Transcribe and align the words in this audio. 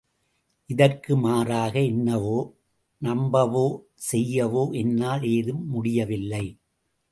இதற்கு 0.69 1.17
மாறாக 1.17 1.79
என்னணவோ, 1.79 2.39
நம்பவோ, 3.01 3.65
செய்யவோ 4.11 4.63
என்னால் 4.71 5.23
ஏதும் 5.23 5.63
முடியவில்லை. 5.67 6.45